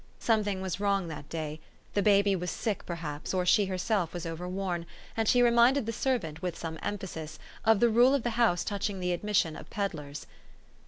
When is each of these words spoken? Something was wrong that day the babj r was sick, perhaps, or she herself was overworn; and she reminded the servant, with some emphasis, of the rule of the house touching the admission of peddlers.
Something 0.17 0.61
was 0.61 0.79
wrong 0.79 1.09
that 1.09 1.29
day 1.29 1.59
the 1.93 2.01
babj 2.01 2.31
r 2.33 2.39
was 2.39 2.49
sick, 2.49 2.87
perhaps, 2.87 3.35
or 3.35 3.45
she 3.45 3.65
herself 3.67 4.15
was 4.15 4.25
overworn; 4.25 4.87
and 5.15 5.27
she 5.27 5.43
reminded 5.43 5.85
the 5.85 5.93
servant, 5.93 6.41
with 6.41 6.57
some 6.57 6.79
emphasis, 6.81 7.37
of 7.65 7.79
the 7.79 7.87
rule 7.89 8.15
of 8.15 8.23
the 8.23 8.31
house 8.31 8.63
touching 8.63 8.99
the 8.99 9.11
admission 9.13 9.55
of 9.55 9.69
peddlers. 9.69 10.25